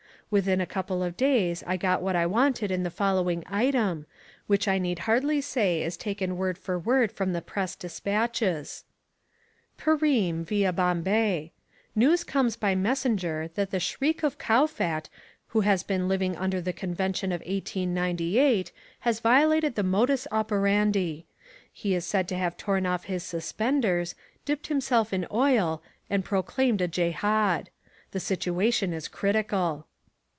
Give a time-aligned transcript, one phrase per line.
[0.31, 4.05] Within a couple of days I got what I wanted in the following item,
[4.47, 8.85] which I need hardly say is taken word for word from the Press despatches:
[9.77, 11.51] "Perim, via Bombay.
[11.97, 15.09] News comes by messenger that the Shriek of Kowfat
[15.47, 18.71] who has been living under the convention of 1898
[19.01, 21.25] has violated the modus operandi.
[21.73, 24.15] He is said to have torn off his suspenders,
[24.45, 27.67] dipped himself in oil and proclaimed a Jehad.
[28.11, 29.87] The situation is critical."